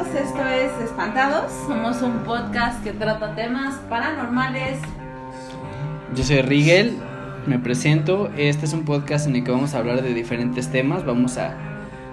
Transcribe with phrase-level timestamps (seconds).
[0.00, 1.52] es Espantados.
[1.66, 4.78] Somos un podcast que trata temas paranormales.
[6.14, 6.96] Yo soy Rigel,
[7.46, 8.30] me presento.
[8.38, 11.04] Este es un podcast en el que vamos a hablar de diferentes temas.
[11.04, 11.54] Vamos a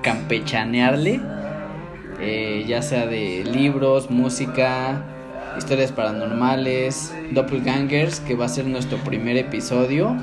[0.02, 1.22] campechanearle,
[2.20, 5.06] eh, ya sea de libros, música,
[5.58, 10.14] historias paranormales, doppelgangers, que va a ser nuestro primer episodio.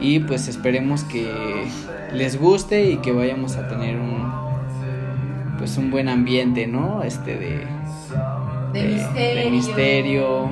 [0.00, 1.66] Y pues esperemos que
[2.14, 4.51] les guste y que vayamos a tener un
[5.62, 7.04] pues un buen ambiente, ¿no?
[7.04, 7.64] Este de
[8.72, 10.50] de, misterio, de misterio,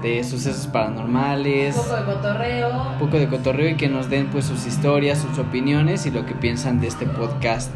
[0.00, 4.28] de sucesos paranormales, un poco de cotorreo, un poco de cotorreo y que nos den
[4.28, 7.70] pues sus historias, sus opiniones y lo que piensan de este podcast.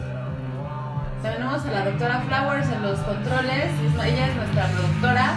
[1.21, 3.67] Tenemos a la doctora Flowers en los controles,
[4.03, 5.35] ella es nuestra productora.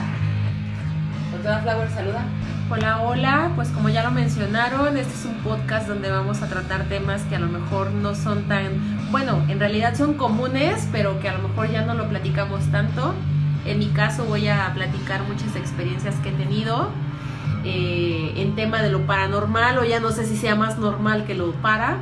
[1.34, 2.24] Doctora Flowers, saluda.
[2.70, 6.84] Hola, hola, pues como ya lo mencionaron, este es un podcast donde vamos a tratar
[6.84, 11.30] temas que a lo mejor no son tan, bueno, en realidad son comunes, pero que
[11.30, 13.14] a lo mejor ya no lo platicamos tanto.
[13.66, 16.90] En mi caso voy a platicar muchas experiencias que he tenido
[17.64, 21.36] eh, en tema de lo paranormal, o ya no sé si sea más normal que
[21.36, 22.00] lo para.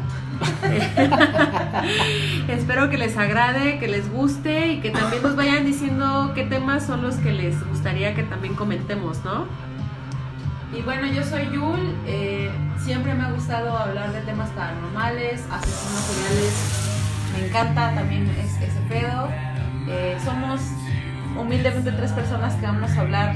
[2.48, 6.88] Espero que les agrade, que les guste y que también nos vayan diciendo qué temas
[6.88, 9.46] son los que les gustaría que también comentemos, ¿no?
[10.74, 12.50] Y bueno, yo soy Yul, eh,
[12.80, 16.96] siempre me ha gustado hablar de temas paranormales, asesinos seriales,
[17.34, 19.30] me encanta también ese pedo.
[19.88, 20.62] Eh, somos
[21.40, 23.36] humildemente tres personas que vamos a hablar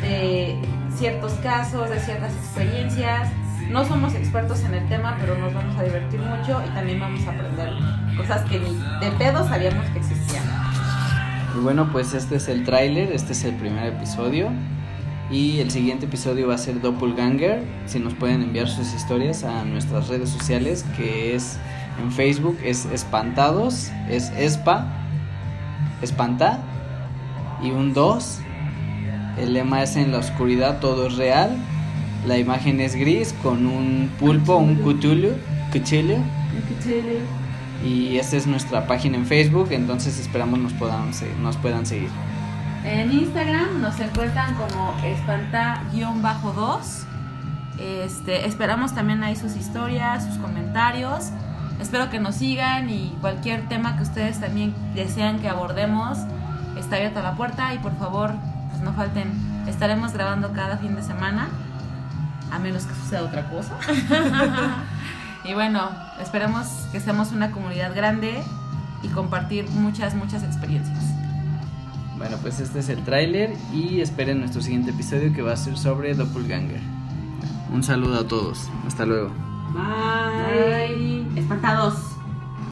[0.00, 0.60] de
[0.94, 3.30] ciertos casos, de ciertas experiencias.
[3.70, 7.24] No somos expertos en el tema, pero nos vamos a divertir mucho y también vamos
[7.26, 7.72] a aprender
[8.16, 10.44] cosas que ni de pedo sabíamos que existían.
[11.56, 14.50] Y bueno, pues este es el tráiler, este es el primer episodio.
[15.30, 17.62] Y el siguiente episodio va a ser Doppelganger.
[17.86, 21.56] Si nos pueden enviar sus historias a nuestras redes sociales, que es
[22.02, 24.86] en Facebook, es Espantados, es Espa,
[26.02, 26.58] Espanta,
[27.62, 28.38] y un 2.
[29.38, 31.56] El lema es en la oscuridad todo es real.
[32.26, 35.34] La imagen es gris con un pulpo, un Cthulhu,
[35.72, 36.16] Cthulhu.
[37.86, 42.10] Y esta es nuestra página en Facebook, entonces esperamos nos puedan, nos puedan seguir.
[42.84, 46.80] En Instagram nos encuentran como espanta-2.
[47.78, 51.30] Este, esperamos también ahí sus historias, sus comentarios.
[51.78, 56.18] Espero que nos sigan y cualquier tema que ustedes también desean que abordemos,
[56.78, 58.34] está abierta la puerta y por favor,
[58.70, 59.30] pues no falten.
[59.66, 61.48] Estaremos grabando cada fin de semana,
[62.50, 63.76] a menos que suceda otra cosa.
[65.44, 65.90] y bueno,
[66.20, 68.42] esperemos que seamos una comunidad grande
[69.02, 71.19] y compartir muchas, muchas experiencias.
[72.20, 75.78] Bueno, pues este es el tráiler y esperen nuestro siguiente episodio que va a ser
[75.78, 76.82] sobre Doppelganger.
[77.72, 78.68] Un saludo a todos.
[78.86, 79.30] Hasta luego.
[79.72, 81.24] Bye.